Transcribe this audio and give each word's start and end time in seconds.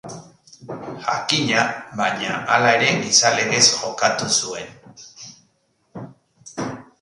Jakina, 1.07 1.65
baina, 1.99 2.39
hala 2.55 2.71
ere 2.77 2.87
gizalegez 3.03 3.61
jokatu 3.75 4.31
zuen. 4.41 4.73